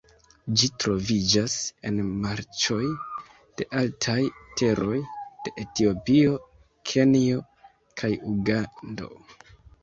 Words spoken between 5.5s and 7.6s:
Etiopio, Kenjo